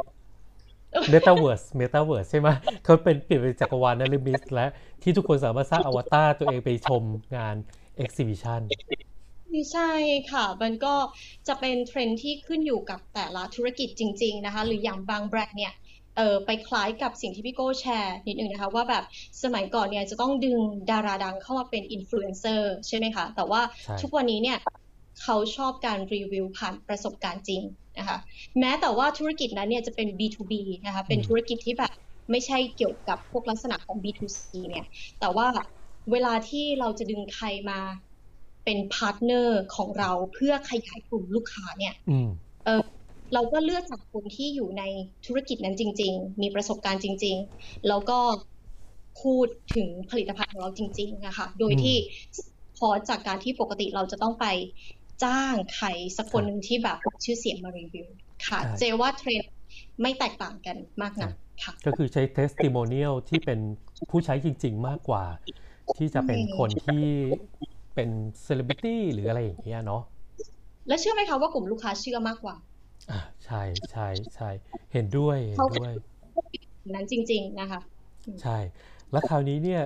[1.11, 2.47] metaverse metaverse ใช่ไหม
[2.83, 4.65] เขาเป็นเปลี่ยนเป็นจักรวาลนฤมิตและ
[5.03, 7.01] ที่ทุกคนสามารถสร้างอวตารตัวเองไปชม
[7.37, 7.55] งาน
[8.03, 8.61] exhibition
[9.71, 9.91] ใช่
[10.31, 10.95] ค่ะ มันก็
[11.47, 15.73] จะเป็นเทรนด์ที่ขึ้นอยู่กับแต่ละธุรกิจจริง ๆ นะคะ หรืออย่างบางแบรนด์เนี่ย
[16.17, 19.03] เออไปคล้ายกับสิ่งที่พี่โก้แชร์นิดนึงนะคะว่าแบบ
[19.43, 20.59] สมัยก่อนเนี่ยจะต้องดึง
[20.91, 24.57] ดาราดังเข้ามาเป็นอินฟลูเอนเซอร์ใช่ไหมคะ แต่ว่าใช่ทุกวันนี้เนี่ย
[25.21, 27.61] เขาชอบการรีวิวผ่านประสบการณ์จริง
[27.97, 28.17] นะคะ
[28.59, 31.91] แม้แต่ว่าธุรกิจนั้นเนี่ยจะเป็น B2B นะคะเป็นธุรกิจที่แบบ
[32.31, 34.85] ไม่ใช่เกี่ยวกับพวกลักษณะของ B2C เนี่ย
[35.19, 35.47] แต่ว่า
[36.11, 37.79] เวลาที่เราจะดึงใครมา
[38.65, 42.29] เป็น partner ของเราเพื่อขยายกลุ่มลูกค้าเนี่ยอืม
[42.65, 42.83] เออ
[43.33, 44.83] เราก็เลือกจากคนที่อยู่ใน
[45.25, 48.19] ธุรกิจนั้นจริง ๆ มีประสบการณ์จริง ๆ แล้วก็
[49.21, 51.97] พูดถึงผลิตภัณฑ์ของเราจริงๆนะคะโดยอืมที่
[52.77, 54.45] พอจากการที่ปกติเราจะต้องไป
[55.23, 58.07] จ้างใครสักคนหนึ่งที่แบบชื่อเสียงมารีวิว
[58.47, 59.51] ค่ะใช่เจว่าเทรนด์
[60.01, 61.31] ไม่แตกต่างกันมากนัก
[61.63, 63.59] ค่ะ ก็คือใช้ testimonial ที่เป็น
[64.09, 65.23] ผู้ใช้จริง ๆ มากกว่า
[65.97, 67.05] ที่จะเป็นคนที่
[67.95, 68.09] เป็น
[68.45, 70.01] celebrity หรืออะไรอย่างเงี้ยเนาะ
[70.87, 72.55] และเชื่อไหมคะว่ากลุ่มลูกค้าเชื่อมากกว่า
[73.11, 74.49] อ่าใช่ใช่ใช่
[74.93, 75.93] เห็นด้วยเห็นด้วย
[76.95, 77.79] นั้นจริง ๆนะคะ
[78.41, 78.57] ใช่
[79.11, 79.81] แล้วคราวนี้เนี่ย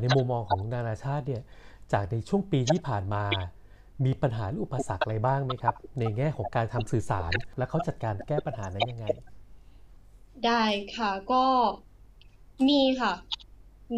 [0.00, 1.42] ในมุมมองของนานาชาติเนี่ย
[1.92, 3.24] จากในช่วงปีที่ผ่านมา
[4.04, 9.06] มีปัญหาหรืออุปสรรคอะไรบ้างไหมครับ ในแง่ของการทำสื่อสาร และเขาจัดการแก้ปัญหานั้นยังไง
[10.44, 10.62] ได้
[10.96, 11.44] ค่ะก็
[12.68, 13.12] มีค่ะ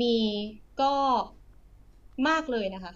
[0.01, 0.17] มี
[0.81, 0.93] ก็
[2.29, 2.93] มากเลยนะคะ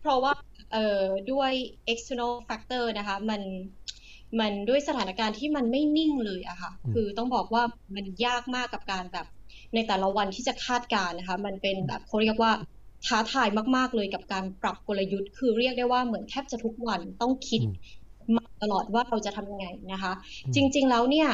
[0.00, 0.32] เพราะว่า
[0.72, 1.52] เอ่อด้วย
[1.92, 3.42] external factor นะคะ มัน
[4.40, 7.62] มันด้วยสถานการณ์ที่มันไม่นิ่งเลยอะค่ะ คือต้องบอกว่า
[7.94, 9.26] มันยากมากกับการแบบ
[9.74, 12.52] ในแต่ละวันที่จะคาดการนะคะ มันเป็นแบบเขาเรียกว่า
[13.06, 17.62] ท้าทายมาก ๆ เลยกับการปรับกลยุทธ์ คือเรียกได้ว่าเหมือนแทบจะทุกวันต้องคิด
[18.36, 20.12] มาตลอดว่าเราจะทำยังไงนะคะ
[20.54, 21.28] จริง ๆ แล้วเนี่ย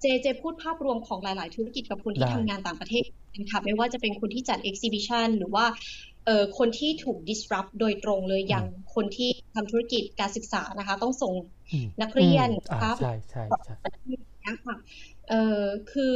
[0.00, 3.04] เจเจพูดภาพรวมของหลาย ๆ ธุรกิจกับคนที่ทำงานต่างประเทศ
[3.38, 5.64] นะคะไม่ว่าจะเป็นคนที่จัด exhibition หรือว่า
[6.09, 11.32] เอ่อคนที่ถูก disrupt โดยตรงเลยอย่างคนที่ทำธุรกิจการศึกษานะคะ ต้องส่ง
[12.02, 14.76] นักเรียนครับใช่ใช่ใช่ค่ะ
[15.28, 15.62] เอ่อ
[15.92, 16.14] คือ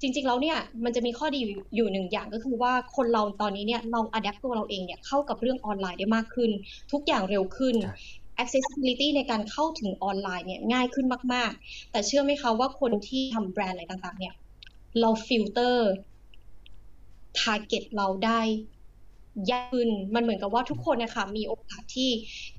[0.00, 1.40] จริงๆแล้วเนี่ยมันจะมีข้อดี
[1.74, 6.50] อยู่หนึ่งอย่างก็คือว่าคนเราตอนนี้เนี่ยเรา adapt ตัวเราเองเนี่ยเข้ากับเรื่องออนไลน์ได้มากขึ้น
[6.92, 7.76] ทุกอย่างเร็วขึ้น
[8.42, 14.34] accessibility ในการเข้าถึงออนไลน์เนี่ยง่ายขึ้นมาก ๆ แต่เชื่อไหมคะว่าคนที่ทำแบรนด์อะไรต่างๆ เนี่ย
[15.00, 15.90] เรา filter
[17.40, 18.40] target เราได้
[19.50, 22.10] ยากขึ้นมันเหมือนกับว่าทุกคนนะคะมีโอกาสที่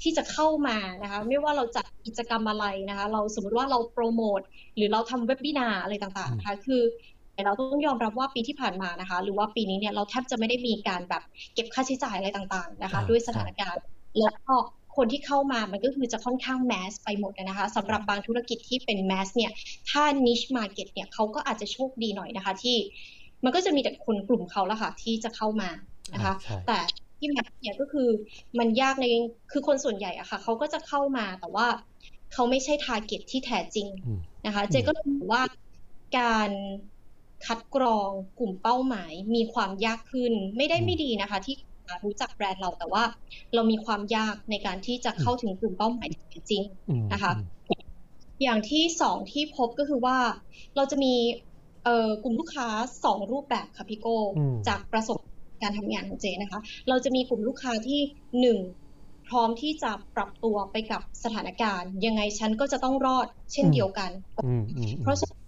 [0.01, 4.41] ที่จะเข้ามานะคะไม่ว่าเราจัดกิจกรรมอะไรนะคะ เราสมมติว่าเราโปรโมท
[4.75, 6.81] หรือเราทำ webinar อะไรต่างๆนะคะคือ
[7.45, 13.83] เราต้องยอมรับว่าปีที่ผ่านมานะคะ หรือว่าปีนี้เนี่ยเราแทบจะไม่ได้มีการแบบเก็บค่าใช้จ่ายอะไรต่างๆนะคะ ด้วยสถานการณ์
[14.19, 14.55] แล้วก็
[14.97, 19.51] คนที่เข้ามามันก็คือจะค่อนข้างแมสไปหมดนะคะสำหรับบางธุรกิจที่เป็นแมสเนี่ย
[19.89, 22.77] ถ้า niche market เนี่ยเขาก็อาจจะโชคดีหน่อยนะคะ ที่
[23.43, 25.69] มันก็จะมีแต่คนกลุ่มเขาแล้วค่ะที่จะเข้ามา
[26.13, 26.33] นะคะ
[26.67, 26.77] แต่
[27.17, 28.09] ที่แมสเนี่ยก็คือ
[28.59, 29.05] มันยากใน
[29.51, 31.67] คือคนส่วนใหญ่อะค่ะเขาก็จะเข้ามาแต่ว่า
[32.33, 33.87] เขาไม่ใช่ทาร์เก็ตที่แท้จริง
[34.45, 35.41] นะคะ เจก็ถือว่า
[36.19, 36.49] การ
[37.45, 41.55] คัดกรองกลุ่มเป้าหมายมีความยากขึ้น ไม่ได้ไม่ดีนะคะ ที่
[42.05, 43.03] รู้จักแบรนด์เราแต่ว่า
[43.53, 46.63] เรามีความยากในการที่จะเข้าถึงกลุ่มเป้าหมายจริง
[47.13, 47.31] นะคะ
[48.43, 50.17] อย่างที่สองที่พบก็คือว่า
[50.75, 51.13] เราจะมี
[52.23, 52.67] กลุ่มลูกค้า
[53.03, 54.17] สองรูปแบบค่ะพี่โก้
[54.67, 55.17] จากประสบ
[55.61, 58.01] การทำงานของเจนะคะ เราจะมีกลุ่มลูกค้าที่
[58.41, 58.59] หนึ่ง
[59.27, 64.11] พร้อมที่จะปรับตัวไปกับสถานการณ์ ยังไงฉันก็จะต้องรอดเช่นเดียวกัน
[65.03, 65.41] เพราะฉะนั้น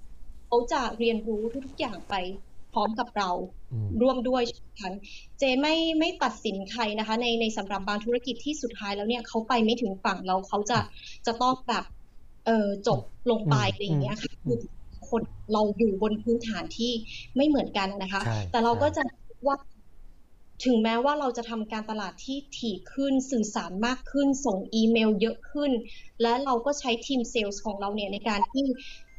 [0.47, 2.15] เขาจะเรียนรู้ทุกๆอย่างไป
[2.73, 3.29] พร้อมกับเรา
[4.01, 4.43] ร่วมด้วย
[4.79, 4.93] กัน
[5.39, 10.79] เจไม่ไม่ตัดสินใครนะคะ ในในสำหรับบางธุรกิจที่สุดท้ายแล้วเนี่ยเขาไปไม่ถึงฝั่งเราเขาจะ
[11.25, 11.85] จะต้องแบบ
[12.45, 12.99] เออจบ
[13.31, 14.57] ลงไปอะไรอย่างเงี้ยค่ะคือ
[15.09, 15.21] คน
[15.53, 16.91] เราอยู่บนพื้นฐานที่
[17.35, 19.03] ไม่เหมือนกันนะคะ แต่เราก็จะ
[19.47, 19.55] ว่า
[20.63, 25.71] ถึงแม้ว่าเราจะทำการตลาดที่ถี่ขึ้นสื่อสารมากขึ้น ส่งอีเมลเยอะขึ้น
[26.21, 28.65] และเราก็ใช้ทีมเซลล์ของเราเนี่ยในการที่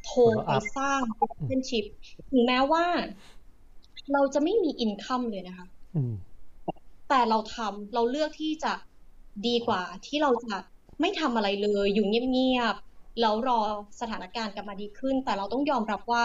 [0.05, 1.85] โทรไปสร้าง relationship
[2.31, 2.85] ถึงแม้ว่า
[4.13, 5.67] เราจะไม่มีอินคัมเลยนะคะ
[7.09, 8.73] แต่เราทำเราเลือกที่จะ
[9.47, 10.55] ดีกว่า ที่เราจะ
[11.01, 13.59] ไม่ทำอะไรเลย อยู่เงียบๆแล้วรอ
[14.01, 16.21] สถานการณ์กลับมาดีขึ้น แต่เราต้องยอมรับว่า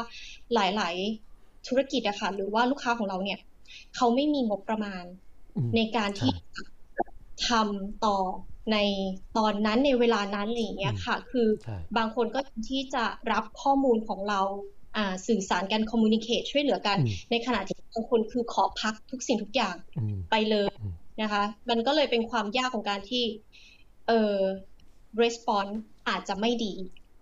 [0.54, 0.94] หลาย
[1.30, 3.38] ๆ ธุรกิจอะค่ะหรือว่าลูกค้าของเราเนี่ย
[3.96, 5.04] เขาไม่มีงบประมาณ
[5.76, 6.32] ในการที่
[7.48, 8.18] ทำต่อ
[8.72, 8.78] ใน
[9.38, 11.48] ตอนนั้นในเวลานั้นอะไรอย่างเงี้ยค่ะ คือ
[11.96, 14.40] บางคนก็ที่จะรับข้อมูลของเรา
[15.28, 16.98] สื่อสารกันคอมมูนิเคชช่วยเหลือกัน
[17.30, 19.76] ในขณะที่บางคนคือขอพักทุกสิ่งทุกอย่าง
[20.30, 20.70] ไปเลย
[21.22, 23.24] นะคะ มันก็เลยเป็นความยากของการที่
[24.06, 24.40] เอ่อ
[25.22, 25.72] response
[26.08, 26.74] อาจจะไม่ดี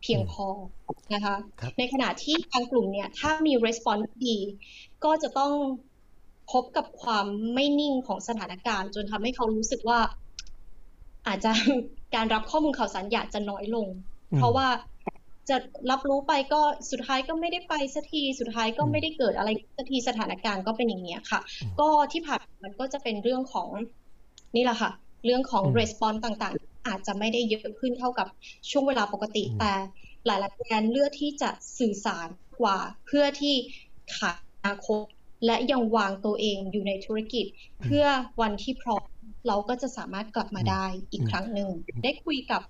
[0.03, 0.47] เพียงพอ
[1.15, 1.35] นะคะ
[1.79, 4.37] ในขณะที่บางกลุ่มเนี่ย ถ้ามี response ดี
[5.05, 5.53] ก็จะต้อง
[6.53, 9.99] พบกับความไม่นิ่งของสถานการณ์ จนทำให้เขารู้สึกว่า
[11.27, 11.53] อาจจะ
[12.15, 13.87] การรับข้อมูลข่าวสารอยากจะน้อยลง
[14.37, 14.69] เพราะว่า
[15.49, 15.57] จะ
[15.91, 21.41] รับรู้ไปก็สุดท้ายก็ไม่ได้ไปสักทีสุดท้ายก็ไม่ได้เกิดอะไรสักทีสถานการณ์ก็เป็นอย่างนี้ค่ะ
[21.81, 23.69] ก็ที่ผ่านมันก็จะเป็นเรื่องของ
[24.57, 24.91] นี่แหละค่ะ
[25.25, 28.27] เรื่องของ response ต่างๆ อาจจะไม่ได้เยอะขึ้นเท่ากับ
[28.71, 29.73] ช่วงเวลาปกติ แต่
[30.27, 32.29] หลายๆแบรนด์เลือกที่จะสื่อสาร
[32.61, 33.55] กว่า เพื่อที่
[34.17, 35.05] ขายอนาคต
[35.47, 37.47] และยังวางตัวเองอยู่ในธุรกิจ
[37.83, 38.05] เพื่อ
[38.41, 39.07] วันที่พร้อม
[39.49, 41.69] เราก็จะสามารถกลับมาได้อีกครั้งหนึ่ง
[42.03, 42.63] ได้คุยกับ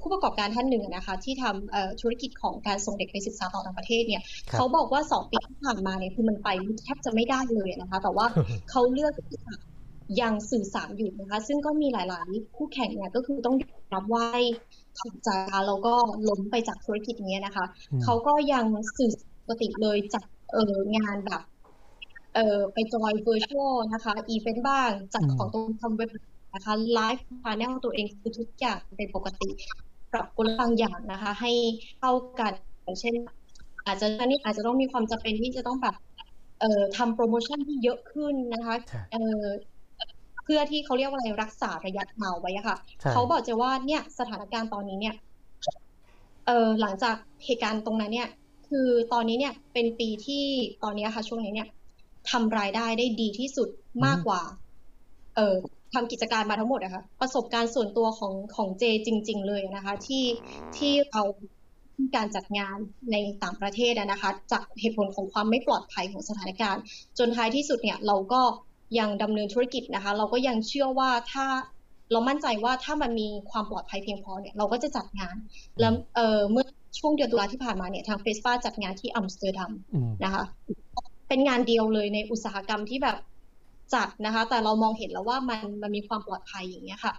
[0.00, 6.48] ผู้ประกอบการท่านหนึ่งนะคะ ที่ทำธุรกิจของการส่งเด็กไปศึกษาต่อต่างประเทศเนี่ยเขาบอกว่าสองปีที่ผ่านมาเนี่ยคือมันไป
[6.82, 8.26] แทบจะไม่ได้เลยนะคะ แต่ว่า
[8.70, 9.54] เขาเลือกที่จะ
[10.20, 13.56] ยังสื่อสารอยู่นะคะ ซึ่งก็มีหลายๆ คู่แข่งเนี่ยก็คือต้อง
[13.94, 14.26] รับว่า
[14.98, 15.28] ถูกใจ
[15.66, 15.94] แล้วก็
[16.28, 17.64] ล้มไปจากธุรกิจนี้นะคะ
[18.02, 18.64] เขาก็ยัง
[18.96, 21.42] สื่อปกติเลยจากเอองานแบบ
[22.36, 26.10] เออไปจอย virtual นะคะอีเวนต์บ้างจัดของตรงทำเว็บ
[26.54, 29.50] นะคะไลฟ์พาแนลตัวเองคือทุกอย่างเป็นปกติ
[30.12, 31.52] ปรับกลบางอย่างนะคะ ให้
[31.98, 32.52] เข้ากัน
[32.84, 33.14] อย่างเช่น
[33.86, 35.94] อาจจะนี่อาจจะต้องมีความจำเป็นที่จะต้องแบบ
[36.60, 38.74] เอ่อทำโปรโมชั่นที่เยอะขึ้นนะคะ
[39.10, 39.44] เอ่อ
[40.44, 42.76] เพื่อที่เขาเรียกว่าอะไรรักษาระยะยาวไว้อะค่ะ
[43.10, 45.14] เขาบอกจะว่าเนี่ยสถานการณ์ตอนนี้เนี่ย
[46.46, 48.28] เอ่อหลังจากเหตุการณ์ตรงนั้นเนี่ย
[48.68, 50.44] คือตอนนี้เนี่ยเป็นปีที่
[50.82, 51.68] ตอนนี้ค่ะ ช่วงนี้เนี่ย
[52.30, 53.68] ทำรายได้ได้ดีที่สุด
[54.06, 54.42] มากกว่า
[55.36, 55.56] เอ่อ
[55.94, 60.24] ทำกิจการมาทั้งหมดอะค่ะประสบการณ์ส่วนตัวของของเจจริง ๆ เลยนะคะ ที่
[60.76, 61.22] ที่เรา
[62.16, 62.76] การจัดงาน
[63.12, 66.82] ในต่างประเทศนะคะ จากเหตุผลของความไม่ปลอดภัยของสถานการณ์
[67.18, 68.42] จนท้ายที่สุดเนี่ยเราก็
[68.98, 71.46] ยังดำเนินธุรกิจนะคะ เราก็ยังเชื่อว่าถ้า
[72.12, 75.36] เรามั่นใจว่าถ้ามันมีความปลอดภัยเพียงพอเนี่ยเราก็จะจัดงาน
[75.80, 76.66] แล้วเอ่อเมื่อ
[76.98, 79.72] ช่วงเดือนตุลาที่ผ่านมาเนี่ยทาง FESPA จัดงานที่อัมสเตอร์ดัม
[80.24, 80.44] นะคะ
[81.28, 83.16] เป็นงานเดียวเลยในอุตสาหกรรมที่แบบ
[83.94, 87.14] จัดนะคะ แต่เรามองเห็นแล้วว่ามันมันมีความปลอดภัยอย่างเงี้ยค่ะ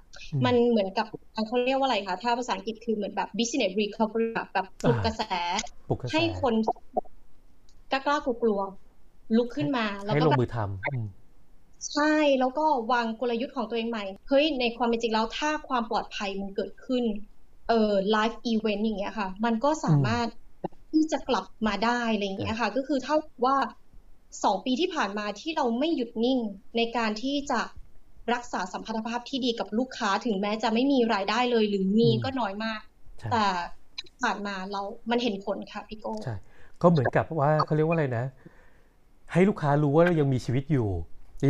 [0.46, 1.06] มันเหมือนกับ
[1.48, 5.22] เขาเรียกว่าอะไรคะถ้าภาษาอังกฤษคือเหมือนแบบ business recovery แบบปลุกกระแส
[6.12, 6.54] ให้คน
[7.92, 8.60] กล้ากล้ากลัว
[9.38, 17.04] ลุกขึ้นมา แล้วก็ลงมือทำใช่แล้วก็วางกลยุทธ์ของตัวเองใหม่เฮ้ยในความเป็นจริงแล้วถ้าความปลอดภัยมันเกิดขึ้น
[17.70, 20.28] เอ่อไลฟ์อีเวนต์อย่างเงี้ยค่ะ มันก็สามารถ
[20.92, 23.58] ที่จะกลับมาได้อะไรอย่างเงี้ยค่ะ ก็คือเท่าว่า
[24.44, 26.40] สองปีที่ผ่านมาที่เราไม่หยุดนิ่ง
[26.78, 27.60] ในการที่จะ
[28.34, 32.82] รักษาสัมพันธภาพที่ดีกับลูกค้าถึงแม้จะไม่มีรายได้เลย หรือมีก็น้อยมาก
[33.32, 33.46] แต่
[34.22, 36.36] ผ่านมาเรา มันเห็นผลค่ะพี่โก้ใช่
[36.82, 38.26] ก็เหมือนกับว่าเขาเรียกว่าอะไรนะ
[39.34, 40.88] ให้ลูกค้ารู้ว่าเรายังมีชีวิตอยู่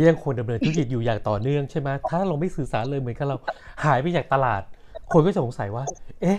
[0.08, 3.36] ยังควรดำเนินธุรกิจอยู่อย่างต่อเนื่องใช่ไหมถ้าเราไม่สื่อสารเลยเหมือนกับเรา
[3.84, 4.62] หายไปจากตลาด
[5.12, 5.84] คนก็จะสงสัยว่า
[6.22, 6.38] เอ๊ะ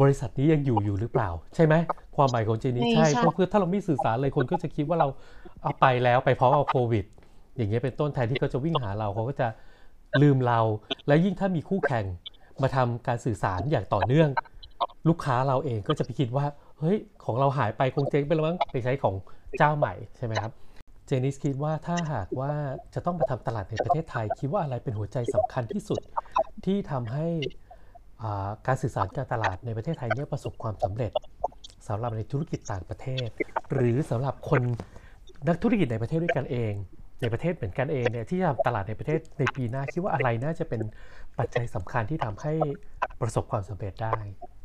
[0.00, 1.74] บริษัทนี้ยังอยู่อยู่หรือเปล่า ใช่ไหม
[2.16, 5.08] ความหมายของเจนี่ใช่เพราะคือถ้าเราไม่สื่อสารเลยคนก็จะคิดว่าเรา
[5.62, 7.04] เอาไปแล้วไปพร้อมเอาโควิด
[7.56, 9.48] อย่างเงี้ยเป็นต้นแทนที่เขาจะวิ่งหาเราเขาก็จะ
[10.22, 10.60] ลืมเรา
[11.06, 12.04] และยิ่งถ้ามีคู่แข่ง
[12.62, 14.28] มาทำการสื่อสารอย่างต่อเนื่อง
[15.08, 16.46] ลูกค้าเราเองก็จะไปคิดว่า
[16.78, 19.14] เฮ้ยของเราหายไปคงเจ๊งไปแล้วมั้งไปใช้ของ
[19.58, 20.52] เจ้าใหม่ใช่ไหมครับ
[21.06, 22.52] เจนิสคิดว่าถ้าหากว่า
[22.94, 26.00] จะต้องมาทำตลาดในประเทศไทย คิดว่าอะไรเป็นหัวใจสำคัญที่สุด
[26.64, 27.26] ที่ทำให้
[28.66, 31.12] การสื่อสารการตลาดในประเทศไทยเนี่ยประสบความสำเร็จ
[31.88, 33.28] สำหรับในธุรกิจต่างประเทศ
[33.72, 34.62] หรือสำหรับคน
[35.48, 36.72] นักธุรกิจในประเทศด้วยกันเอง
[37.20, 40.80] ในประเทศเหมือนกันเองเนี่ยที่ทำตลาดในประเทศในปีหน้าคิดว่าอะไรน่าจะเป็น
[41.38, 42.52] ปัจจัยสำคัญที่ทำให้
[43.20, 44.16] ประสบความสำเร็จได้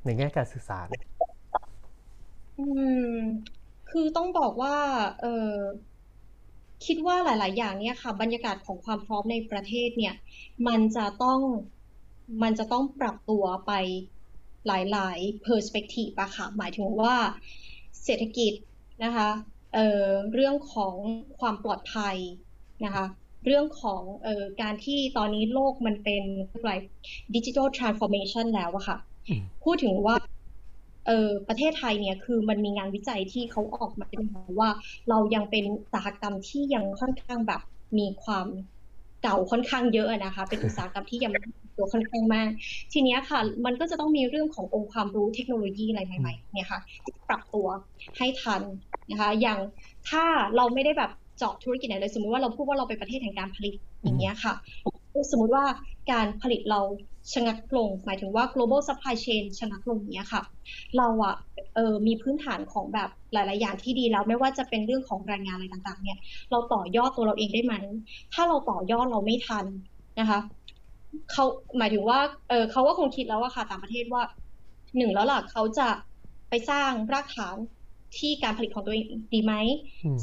[0.06, 0.88] ในแง่การสื่อสาร
[2.60, 2.66] อื
[3.14, 3.18] ม
[3.92, 4.78] คือต้องบอกว่า
[5.22, 5.56] เออ
[6.86, 10.16] คิดว่าหลาย ๆ อย่างเนี่ยค่ะ บรรยากาศของความพร้อมในประเทศเนี่ย
[10.68, 11.40] มันจะต้อง
[12.42, 13.72] มันจะต้องปรับตัวไป
[14.68, 17.16] หลาย ๆ perspective อะค่ะ หมายถึงว่า
[18.04, 18.54] เศรษฐกิจ
[19.04, 19.30] นะคะ
[19.74, 20.96] เรื่องของ
[21.40, 22.18] ความปลอดภัย
[22.86, 23.06] นะคะ
[23.46, 26.72] เรื่องของออการที่ตอนนี้โลกมันเป็นอะไร
[27.36, 28.98] digital transformation แล้วอะค่ะ
[29.64, 30.16] พูดถึงว่า
[31.08, 34.22] เออประเทศไทยเนี่ยคือมันมีงานวิจัยที่เขาออกมาเป็น
[34.60, 34.70] ว่า
[35.10, 37.62] เรายังเป็นอุตสาหกรรมที่ยังค่อนข้างแบบ
[37.98, 38.48] มีความ
[39.24, 41.34] เก่าค่อนข้างเยอะนะคะ เป็นอุตสาหกรรมที่ยัง
[41.78, 42.50] ตัวค่อนข้างมาก
[42.94, 46.80] ทีนี้ค่ะ มันก็จะต้องมีเรื่องขององค์ความรู้เทคโนโลยีอะไรใหม่ๆเนี่ยค่ะ
[47.30, 47.68] ปรับตัว
[48.18, 48.62] ให้ทัน
[49.12, 49.60] นะคะอย่าง
[50.10, 50.24] ถ้า
[50.56, 54.54] เราไม่ได้แบบเจาะธุรกิจไหนเลยสมมติว่าเราพูดว่าเราเป็นประเทศแห่งการผลิตอย่างเงี้ยค่ะ
[55.32, 55.66] สมมุติว่า
[56.12, 56.82] การผลิตเรา
[57.34, 60.42] ชะงักลง หมายถึงว่า global supply chain ชะงักลงเนี้ยค่ะ
[60.98, 61.36] เราอะ
[61.76, 66.18] เออมีพื้นฐานของแบบหลาย ๆ อย่างที่ดีแล้วไม่ว่าจะเป็นเรื่องของแรงงานอะไรต่าง ๆ เนี่ย
[66.52, 67.74] เราต่อยอดตัวเราเองได้ไหม
[68.34, 69.66] ถ้าเราต่อยอดเราไม่ทัน
[70.20, 70.40] นะคะ
[71.32, 71.46] เขา
[71.78, 74.24] หมายถึงว่าเออเขาก็คงคิดแล้วว่าค่ะต่างประเทศว่า
[74.98, 75.88] หนึ่งแล้วล่ะเขาจะ
[76.50, 77.56] ไปสร้างรากฐาน
[78.18, 79.54] ที่การผลิตของตัวเองดีไหม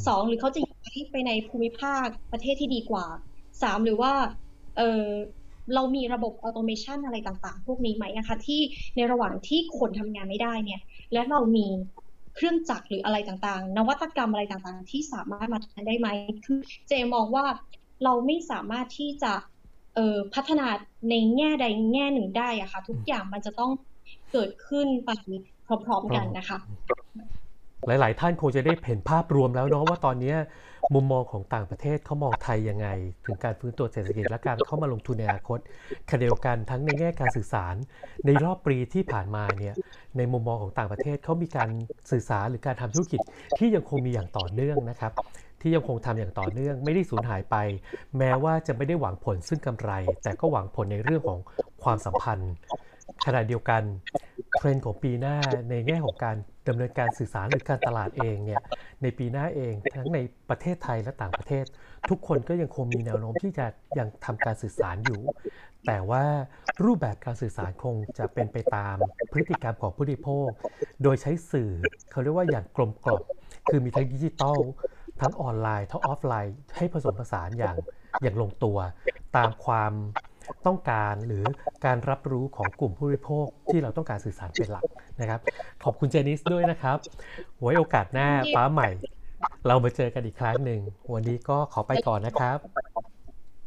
[0.07, 3.07] สองหรือเขาจะย้ายไปในภูมิภาคประเทศที่ดีกว่า
[3.63, 4.13] สามหรือว่า
[4.77, 5.07] เออ
[5.75, 8.61] เรามีระบบออโตเมชันอะไรต่างๆ พวกนี้ไหมนะคะที่
[8.97, 10.81] ในระหว่างที่คนทำงานไม่ได้เนี่ย
[11.13, 11.67] และเรามี
[12.35, 16.09] เครื่องจักรหรืออะไรต่างๆ นวัตกรรมอะไรต่างๆ ที่สามารถมาทำได้ไหม
[16.47, 17.45] คือเจมองว่า
[18.05, 19.33] เราไม่สามารถที่จะ
[19.95, 20.67] เอ่อพัฒนา
[21.11, 23.71] ในแง่ใดแง่หนึ่งได้อะค่ะ ทุกอย่างมันจะต้อง
[24.33, 25.11] เกิดขึ้นไป
[25.87, 26.59] พร้อมๆกันนะคะ
[27.87, 30.35] หลาย ๆ ท่านคงจะได้เห็นภาพรวมแล้วเนาะว่าตอนนี้
[30.95, 32.89] มุมมองของต่างประเทศเขามองไทยยังไง
[33.25, 35.59] ถึงการฟื้นตัวเศรษฐกิจและการเข้ามาลงทุนในอนาคต
[36.09, 37.75] ขณะเดียวกันทั้งในแง่การสื่อสาร
[38.27, 39.75] ในรอบปีที่ผ่านมาเนี่ย
[40.17, 41.71] ในมุมมองของต่างประเทศเขามีการ
[42.11, 43.21] สื่อสารหรือการทำธุรกิจ
[43.59, 45.13] ที่ยังคงมีอย่างต่อเนื่องนะครับ
[45.61, 47.57] ที่ยังคงทำอย่างต่อเนื่องไม่ได้สูญหายไป
[48.19, 49.91] แม้ว่าจะไม่ได้หวังผลซึ่งกำไร
[50.23, 51.41] แต่ก็หวังผลในเรื่องของ
[51.83, 52.53] ความสัมพันธ์
[53.27, 53.83] ขณะเดียวกัน
[54.57, 55.37] เทรนด์ของปีหน้า
[55.71, 56.37] ในแง่ของการ
[56.69, 58.61] ดำเนินการสื่อสารหรือการตลาดเองเนี่ย
[59.03, 60.19] ในปีหน้าเองทั้งใน
[60.51, 61.65] ประเทศไทยและต่างประเทศ
[62.09, 63.67] ทุกคนก็ยังคงมีแนวโน้มที่จะ
[63.99, 65.21] ยังทำการสื่อสารอยู่
[65.87, 66.25] แต่ว่า
[66.85, 68.97] รูปแบบการสื่อสารคงจะเป็นไปตาม
[69.33, 70.49] พฤติกรรมของผู้บริโภค
[71.03, 71.71] โดยใช้สื่อ
[72.11, 73.23] เขาเรียกว่าอย่างกลมกล่อม
[73.69, 74.59] คือมีทั้งดิจิตอล
[75.21, 77.77] ทั้งออนไลน์ทั้งออฟไลน์ ให้ผสมผสานอย่าง
[78.23, 78.79] อย่างลงตัว
[79.37, 79.93] ตามความ
[80.67, 81.45] ต้องการหรือ
[81.87, 84.85] การรับรู้ของกลุ่มผู้บริโภคที่เราต้องการสื่อสารเป็นหลัก
[85.21, 85.41] นะครับ
[85.85, 86.97] ขอบคุณเจนิสด้วยนะครับ
[87.61, 88.89] ไว้โอกาสหน้าฟ้าใหม่
[89.67, 90.81] เรามาเจอกันอีกครั้งหนึ่ง
[91.13, 92.59] วันนี้ก็ขอไปก่อนนะครับ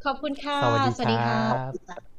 [0.06, 2.13] ขอบคุณค่ะ สวัสดีสวัสดีคค่ะรับ